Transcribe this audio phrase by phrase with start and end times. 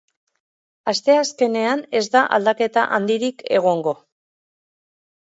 [0.93, 3.99] Asteazkenean, ez da aldaketa handirik egongo.